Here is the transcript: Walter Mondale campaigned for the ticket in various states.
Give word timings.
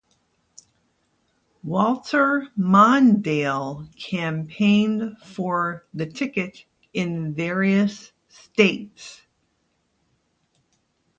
Walter 1.63 2.47
Mondale 2.57 3.87
campaigned 3.95 5.19
for 5.19 5.85
the 5.93 6.07
ticket 6.07 6.65
in 6.91 7.35
various 7.35 8.11
states. 8.27 9.21